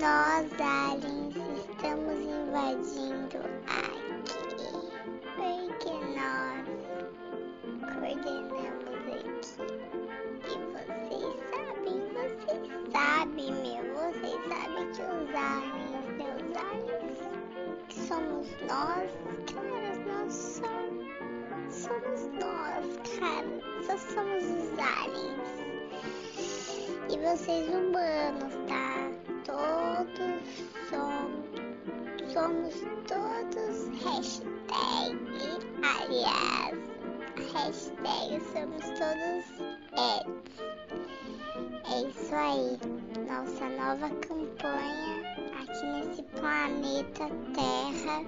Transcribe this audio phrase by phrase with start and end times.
[0.00, 1.36] nós, aliens,
[1.68, 4.00] estamos invadindo aqui.
[5.36, 6.64] Porque nós
[7.92, 9.60] coordenamos aqui.
[10.48, 13.84] E vocês sabem, vocês sabem, meu.
[13.92, 17.20] Vocês sabem que os aliens, meus aliens,
[17.88, 19.08] que somos nós,
[19.52, 21.04] cara, nós somos,
[21.74, 22.86] somos nós,
[23.18, 23.52] cara.
[23.84, 25.50] Só somos os aliens.
[27.10, 28.79] E vocês humanos, tá?
[29.60, 30.40] Todos
[30.88, 32.74] somos, somos
[33.06, 35.18] todos hashtag,
[35.82, 36.78] aliás,
[37.52, 39.44] hashtag somos todos
[39.92, 40.60] eds.
[41.84, 42.78] É isso aí,
[43.28, 45.12] nossa nova campanha
[45.60, 48.24] aqui nesse planeta Terra,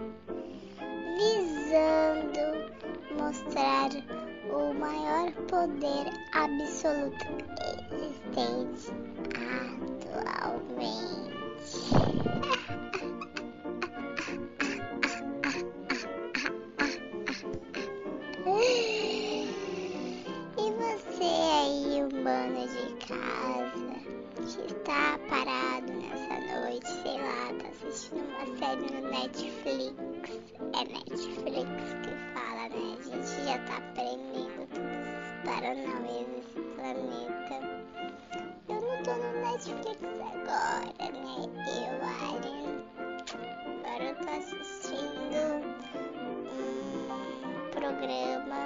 [1.17, 2.45] visando
[3.17, 3.91] mostrar
[4.51, 7.25] o maior poder absoluto
[7.95, 8.93] existente
[9.53, 9.92] atualmente.
[20.59, 23.95] E você aí, humano de casa,
[24.37, 29.97] que está parado nessa noite, sei lá, tá assistindo uma série no Netflix.
[30.75, 31.71] É Netflix
[32.03, 32.85] que fala, né?
[32.99, 37.57] A gente já tá aprendendo todos os paranauês desse planeta.
[39.03, 41.35] Eu tô no Netflix agora, né?
[41.67, 42.71] Eu, Alien.
[43.85, 45.41] Agora eu tô assistindo
[46.47, 48.61] um programa.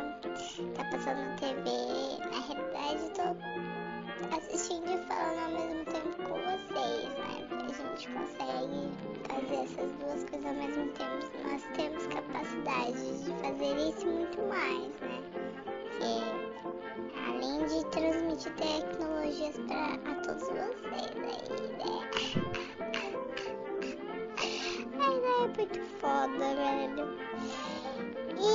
[0.75, 1.65] Tá passando na TV.
[2.31, 3.25] Na realidade, tô
[4.37, 7.33] assistindo e falando ao mesmo tempo com vocês, né?
[7.53, 8.81] A gente consegue
[9.29, 11.25] fazer essas duas coisas ao mesmo tempo.
[11.49, 15.17] Nós temos capacidade de fazer isso e muito mais, né?
[15.81, 16.47] Porque
[17.27, 20.59] além de transmitir tecnologias para todos vocês
[20.93, 21.35] aí, né?
[24.97, 27.07] Mas é muito foda, velho.
[28.37, 28.51] E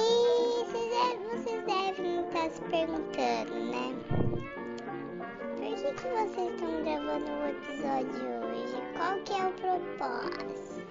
[0.65, 3.85] vocês devem, vocês devem estar se perguntando, né?
[5.55, 8.77] Por que, que vocês estão gravando o episódio hoje?
[8.97, 10.81] Qual que é o propósito?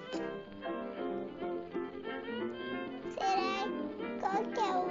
[3.13, 3.59] Será
[4.19, 4.85] qual que é o,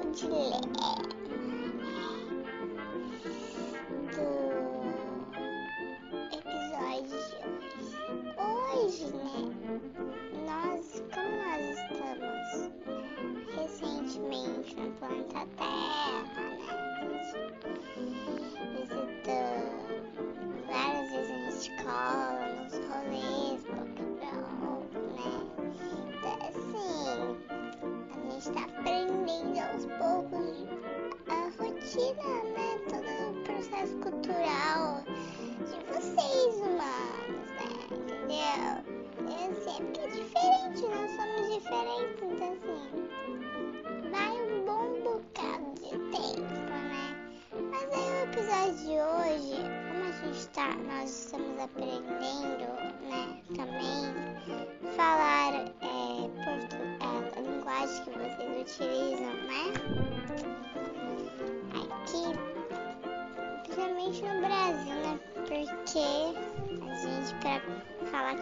[0.00, 0.77] o dilema?
[31.98, 32.57] A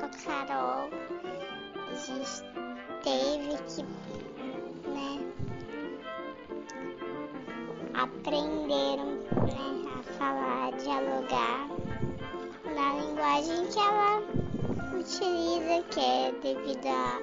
[0.07, 0.91] com a Carol,
[1.91, 2.43] a gente
[3.03, 3.83] teve que,
[4.89, 5.13] né,
[7.95, 9.67] aprender né,
[9.99, 11.69] a falar, dialogar
[12.73, 14.23] na linguagem que ela
[14.97, 17.21] utiliza, que é devido à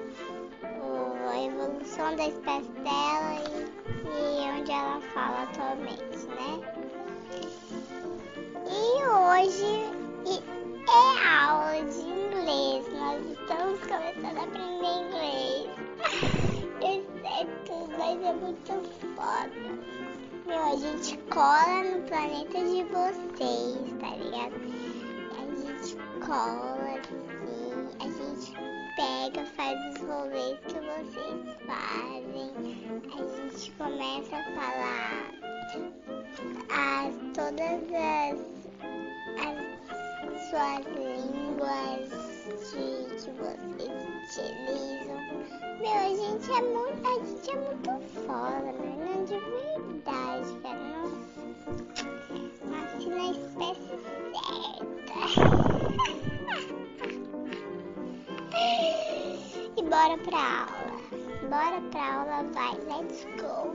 [1.42, 3.70] evolução da espécie dela e,
[4.12, 6.60] e onde ela fala atualmente, né?
[8.66, 9.93] E hoje
[18.34, 18.72] muito
[19.16, 19.50] foda.
[20.46, 24.54] Meu, a gente cola no planeta de vocês, tá ligado?
[25.38, 25.96] A gente
[26.26, 28.52] cola assim, a gente
[28.96, 32.50] pega, faz os rolês que vocês fazem.
[33.12, 35.14] A gente começa a falar
[36.70, 38.38] as, todas as,
[39.40, 39.56] as
[40.50, 44.04] suas línguas que vocês utilizam.
[45.80, 47.90] Meu, a gente é muito, a gente é muito
[48.26, 48.92] foda, né?
[49.00, 50.84] Não, de verdade, cara.
[50.84, 51.08] Não,
[52.70, 53.96] nasci na espécie
[54.34, 55.20] certa.
[59.76, 60.94] e bora pra aula.
[61.48, 62.74] Bora pra aula, vai.
[62.86, 63.72] Let's go.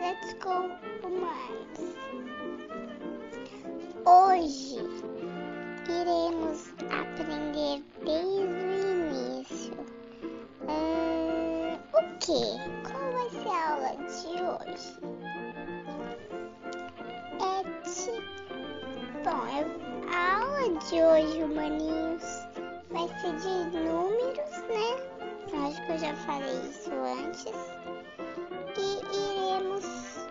[0.00, 0.56] Let's go,
[1.06, 1.80] humanos.
[4.06, 4.78] Hoje
[5.90, 6.58] iremos
[6.90, 7.82] aprender
[20.88, 22.22] de hoje, humaninhos,
[22.88, 24.88] vai ser de números, né?
[25.66, 27.52] Acho que eu já falei isso antes.
[28.78, 29.84] E iremos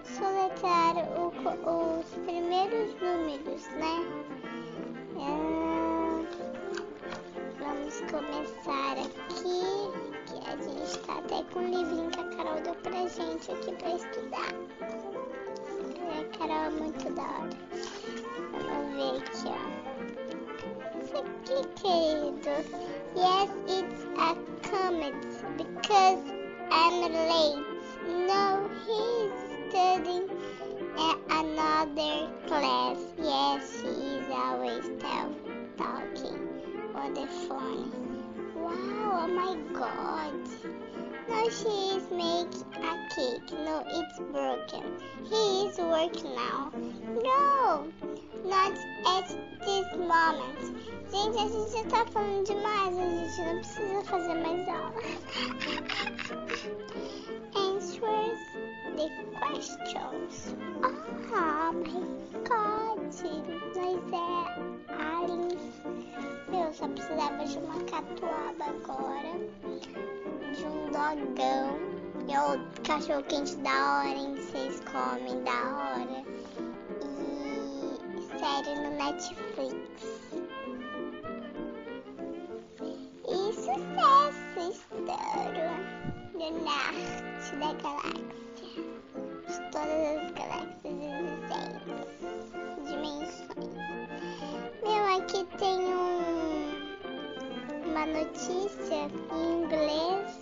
[0.04, 4.04] soletrar o, os primeiros números, né?
[5.20, 6.24] Ah,
[7.60, 10.08] vamos começar aqui.
[10.26, 13.76] Que a gente tá até com um livrinho que a Carol deu pra gente aqui
[13.76, 14.54] pra estudar.
[16.18, 17.67] A Carol é muito da hora.
[31.88, 32.98] Another class.
[33.18, 36.48] Yes, he is always talking
[36.96, 37.92] on the phone.
[38.56, 40.34] Wow, oh my god.
[41.30, 43.52] No, she is making a cake.
[43.52, 44.84] No, it's broken.
[45.30, 46.72] He is working now.
[47.24, 47.88] No,
[48.46, 48.72] not
[49.08, 49.28] at
[49.60, 50.60] this moment.
[51.12, 54.94] Gente, a gente já tá falando demais, a gente não precisa fazer mais aula.
[58.98, 59.10] The
[59.40, 60.56] questions.
[60.84, 60.90] Oh
[61.30, 61.72] my
[62.50, 64.26] god, mas é
[64.92, 65.62] aliens.
[66.50, 69.38] Meu, só precisava de uma catuaba agora,
[70.52, 71.78] de um dogão.
[72.28, 74.34] E o cachorro quente da hora, hein?
[74.36, 76.24] Vocês comem da hora.
[77.04, 80.28] E série no Netflix.
[87.38, 88.47] norte da galáxia,
[95.58, 96.72] tem um,
[97.86, 100.40] uma notícia em inglês,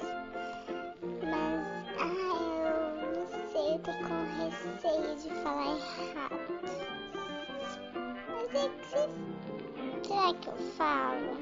[1.23, 1.63] mas
[1.99, 2.41] ai,
[3.01, 6.35] eu não sei, eu tô com receio de falar errado.
[8.27, 11.37] Mas é que será que eu falo?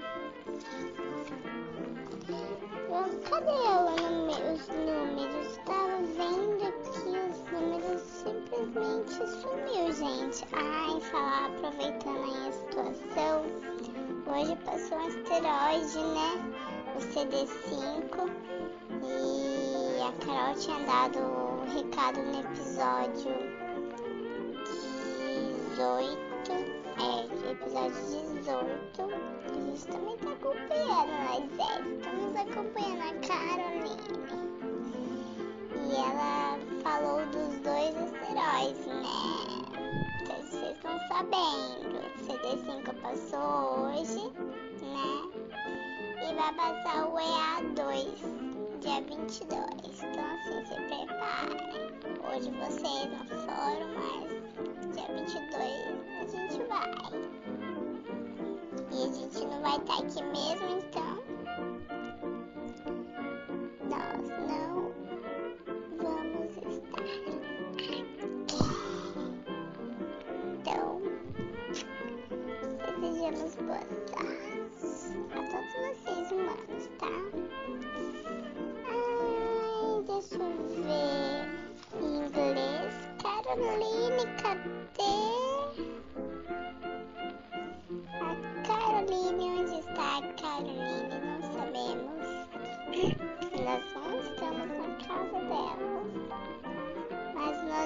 [3.28, 5.48] Cadê ela no, os números?
[5.48, 10.46] Estava vendo que os números simplesmente sumiu, gente.
[10.54, 13.46] Ai, falar, aproveitando a situação.
[14.26, 16.32] Hoje passou um asteroide, né?
[16.96, 18.32] O CD5.
[19.04, 23.32] E a Carol tinha dado o um recado no episódio
[25.76, 26.52] 18.
[26.98, 27.96] É, episódio
[28.42, 29.02] 18.
[29.02, 34.14] A gente também tá acompanhando, nós é, estamos acompanhando a Caroline.
[35.76, 39.04] E ela falou dos dois asteroides, né?
[40.24, 41.93] Então, vocês não sabem
[42.44, 44.30] 35 passou hoje,
[44.82, 45.08] né?
[46.22, 50.04] E vai passar o EA2, dia 22.
[50.04, 51.64] Então, assim, se preparem.
[52.28, 54.28] Hoje vocês não foram, mas
[54.94, 56.92] dia 22 a gente vai.
[58.92, 61.33] E a gente não vai estar aqui mesmo, então.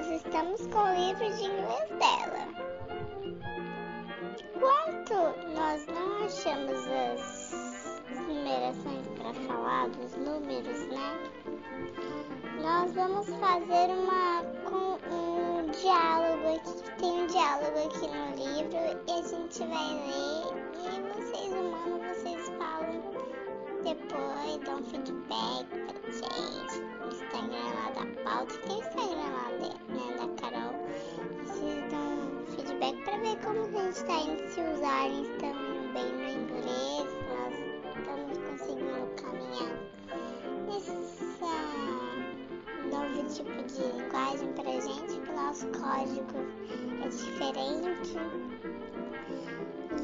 [0.07, 2.47] Nós estamos com o livro de inglês dela.
[4.55, 5.13] Enquanto
[5.53, 11.19] nós não achamos as numerações para falar dos números, né?
[12.61, 14.43] Nós vamos fazer uma
[15.11, 21.01] um diálogo aqui, tem um diálogo aqui no livro e a gente vai ler e
[21.13, 22.07] vocês humanos
[23.87, 28.57] depois dá um feedback pra gente Instagram lá da pauta.
[28.57, 29.16] Tem o Instagram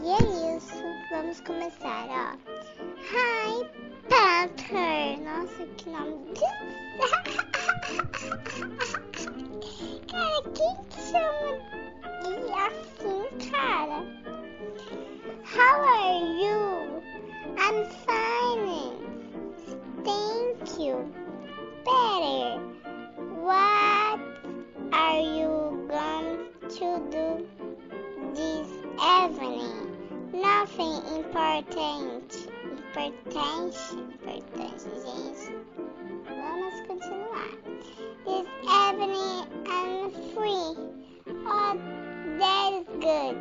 [0.03, 0.83] E é isso.
[1.11, 2.35] Vamos começar, ó.
[3.11, 3.65] Hi,
[4.09, 5.19] Panther.
[5.21, 6.33] Nossa, que nome.
[10.13, 10.75] cara, quem
[11.11, 11.82] chama
[31.33, 32.31] Nothing important.
[32.95, 33.95] Importante.
[34.21, 35.51] Importante, gente.
[36.27, 37.49] Vamos continuar.
[38.23, 40.77] This evening I'm free.
[41.45, 41.77] Oh,
[42.37, 43.37] that is good.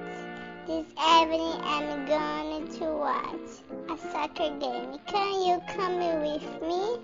[0.67, 3.51] This evening I'm going to watch
[3.91, 4.99] a soccer game.
[5.07, 6.97] Can you come with me?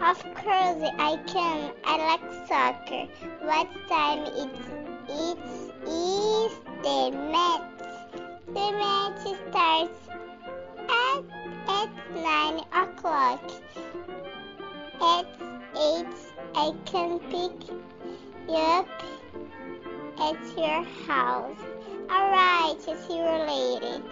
[0.00, 1.72] Of course I can.
[1.84, 3.06] I like soccer.
[3.42, 4.70] What time it's
[5.06, 5.50] it's
[5.86, 7.70] is the match?
[8.46, 9.99] The match starts
[12.22, 13.40] nine o'clock.
[15.00, 15.26] At
[15.76, 16.06] eight
[16.54, 17.68] I can pick
[18.48, 18.88] you up
[20.20, 21.56] at your house.
[22.10, 24.02] Alright, see you later.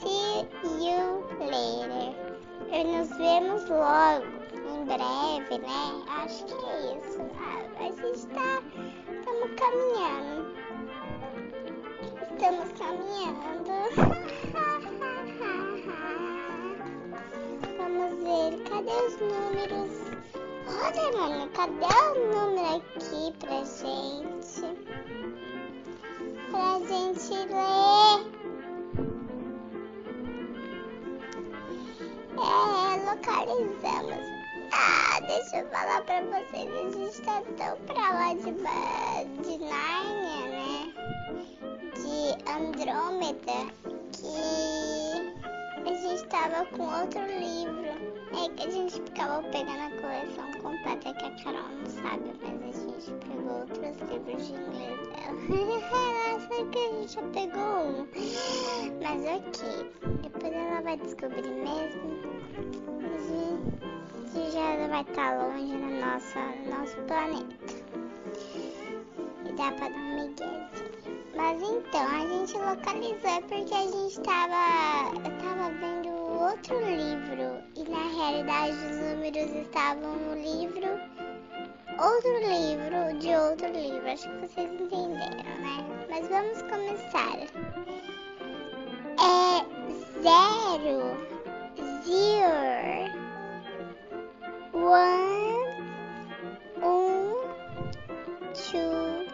[0.00, 0.46] See
[0.80, 2.14] you later.
[2.70, 6.04] E nos vemos logo, em breve, né?
[6.08, 7.20] Acho que é isso.
[7.38, 8.62] A, a gente tá.
[9.12, 10.54] Estamos caminhando.
[12.30, 14.28] Estamos caminhando.
[18.88, 19.90] cadê os números?
[20.66, 24.62] Olha, mano, cadê o número aqui pra gente?
[26.50, 28.18] Pra gente ler.
[32.38, 32.50] É,
[33.10, 34.24] localizamos.
[34.72, 38.52] Ah, deixa eu falar pra vocês, a gente tá tão pra lá de, de
[49.50, 54.46] pegando a coleção completa que a Carol não sabe, mas a gente pegou outros livros
[54.46, 55.38] de inglês dela.
[56.28, 58.08] Nossa, que a gente já pegou um.
[59.02, 59.58] Mas ok,
[60.22, 62.18] depois ela vai descobrir mesmo.
[63.00, 66.38] A gente já vai estar longe no nosso,
[66.68, 67.56] nosso planeta.
[69.46, 70.68] E dá pra dar um miguezinho.
[71.36, 76.07] Mas então, a gente localizou porque a gente tava, tava vendo
[76.38, 80.86] outro livro e na realidade os números estavam no livro,
[81.98, 84.08] outro livro de outro livro.
[84.08, 85.84] Acho que vocês entenderam, né?
[86.08, 87.38] Mas vamos começar.
[89.18, 89.64] É
[90.22, 91.16] zero,
[92.04, 93.12] zero,
[94.74, 95.82] one,
[96.84, 97.32] um,
[98.54, 99.26] two,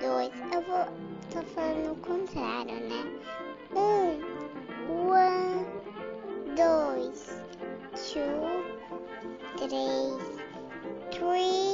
[0.00, 0.32] dois.
[0.52, 0.86] Eu vou,
[1.32, 3.21] tô falando o contrário, né?
[6.56, 7.40] Dois,
[7.94, 8.62] two,
[9.56, 10.12] três,
[11.10, 11.71] three,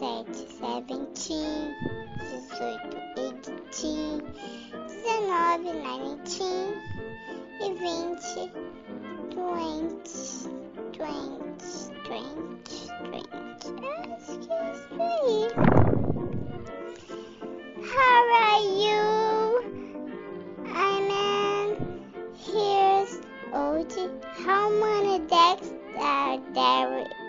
[0.00, 1.76] 17, 17,
[2.16, 4.24] 18, 18,
[5.04, 6.16] 19, 19
[7.60, 8.48] e 20,
[9.34, 10.48] 20,
[10.96, 11.60] 20,
[12.08, 12.72] 20,
[13.10, 13.28] 20.
[14.16, 15.40] Acho que é isso aí.
[17.84, 19.04] How are you?
[20.64, 21.68] I'm in.
[22.32, 23.12] Here's
[23.52, 24.08] OT.
[24.46, 27.19] How many decks are there?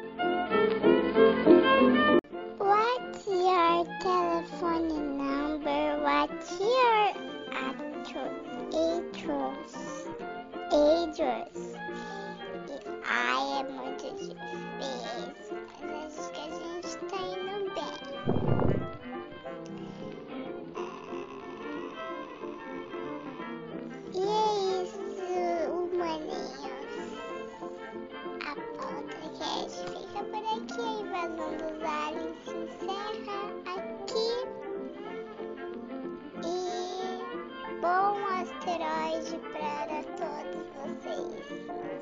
[39.22, 41.46] beijo para todos vocês.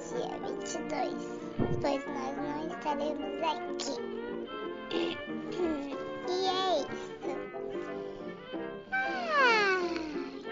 [0.10, 1.20] Dia 22,
[1.82, 3.96] pois nós não estaremos aqui.
[4.92, 7.30] E é isso.
[8.94, 9.80] Ah,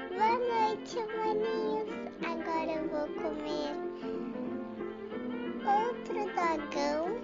[0.09, 1.89] boa noite, maninhos.
[2.23, 3.73] Agora eu vou comer
[5.65, 7.16] outro dogão.